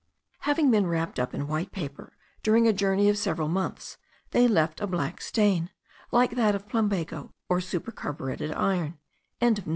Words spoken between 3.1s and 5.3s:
several months, they left a black